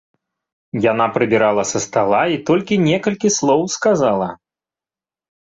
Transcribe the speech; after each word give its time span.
Яна 0.91 1.05
прыбірала 1.17 1.63
са 1.71 1.79
стала 1.85 2.21
і 2.37 2.39
толькі 2.47 2.79
некалькі 2.87 3.33
слоў 3.39 3.61
сказала. 3.75 4.31